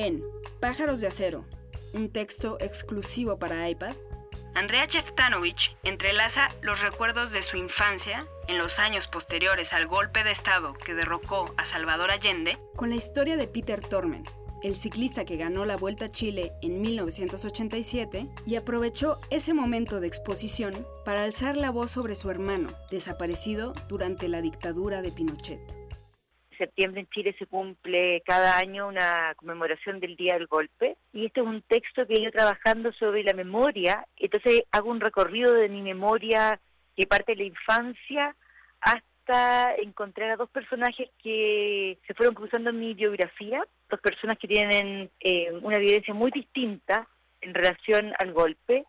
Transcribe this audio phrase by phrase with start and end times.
[0.00, 0.24] En
[0.60, 1.44] Pájaros de Acero,
[1.92, 3.94] un texto exclusivo para iPad,
[4.54, 10.30] Andrea Cheftanovich entrelaza los recuerdos de su infancia en los años posteriores al golpe de
[10.30, 14.22] Estado que derrocó a Salvador Allende con la historia de Peter Tormen,
[14.62, 20.06] el ciclista que ganó la Vuelta a Chile en 1987 y aprovechó ese momento de
[20.06, 25.79] exposición para alzar la voz sobre su hermano, desaparecido durante la dictadura de Pinochet
[26.60, 31.40] septiembre en Chile se cumple cada año una conmemoración del Día del Golpe y este
[31.40, 35.68] es un texto que he ido trabajando sobre la memoria, entonces hago un recorrido de
[35.68, 36.60] mi memoria
[36.96, 38.36] que parte de la infancia
[38.80, 44.48] hasta encontrar a dos personajes que se fueron cruzando en mi biografía, dos personas que
[44.48, 47.08] tienen eh, una vivencia muy distinta
[47.40, 48.84] en relación al golpe.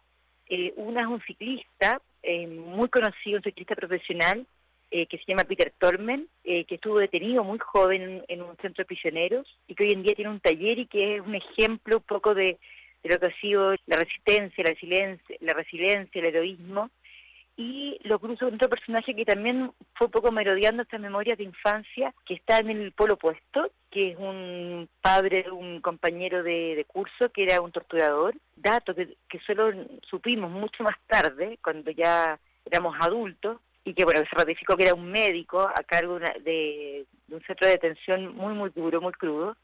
[0.47, 4.45] Eh, una es un ciclista eh, muy conocido, un ciclista profesional,
[4.93, 8.83] eh, que se llama Peter Tormen, eh, que estuvo detenido muy joven en un centro
[8.83, 11.97] de prisioneros y que hoy en día tiene un taller y que es un ejemplo
[11.99, 12.57] un poco de,
[13.03, 16.89] lo que ha sido la resistencia, la resiliencia, la resiliencia, el heroísmo.
[17.55, 21.45] Y lo cruzo con otro personaje que también fue un poco merodeando estas memorias de
[21.45, 27.29] infancia, que está en el polo opuesto, que es un padre un compañero de, curso
[27.29, 28.35] que era un torturador.
[28.57, 29.71] Dato que solo
[30.09, 34.93] supimos mucho más tarde, cuando ya éramos adultos, y que bueno se ratificó que era
[34.93, 39.57] un médico a cargo de, un centro de detención muy muy duro, muy crudo.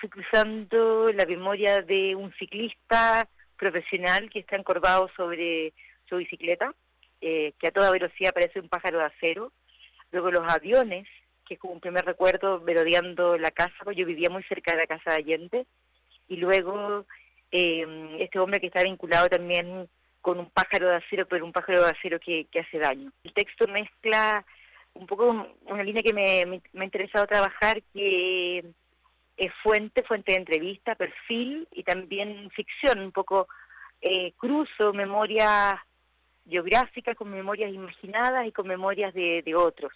[0.00, 5.72] Fui cruzando la memoria de un ciclista profesional que está encorvado sobre
[6.08, 6.74] su bicicleta,
[7.20, 9.52] eh, que a toda velocidad parece un pájaro de acero.
[10.10, 11.06] Luego los aviones,
[11.46, 14.78] que es como un primer recuerdo merodeando la casa, porque yo vivía muy cerca de
[14.78, 15.66] la casa de Allende.
[16.28, 17.06] Y luego
[17.50, 19.88] eh, este hombre que está vinculado también
[20.24, 23.12] con un pájaro de acero, pero un pájaro de acero que, hace daño.
[23.24, 24.42] El texto mezcla
[24.94, 28.64] un poco una línea que me, ha interesado trabajar, que
[29.36, 33.48] es fuente, fuente de entrevista, perfil y también ficción, un poco
[34.00, 35.78] eh, cruzo memorias
[36.46, 39.92] biográficas con memorias imaginadas y con memorias de, otros.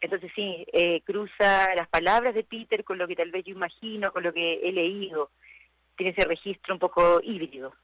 [0.00, 4.12] Entonces sí, eh, cruza las palabras de Peter con lo que tal vez yo imagino,
[4.12, 5.32] con lo que he leído.
[5.96, 7.74] Tiene ese registro un poco híbrido.